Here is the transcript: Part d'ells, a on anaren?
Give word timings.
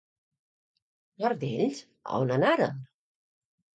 Part 1.23 1.39
d'ells, 1.43 1.83
a 2.15 2.23
on 2.25 2.35
anaren? 2.39 2.85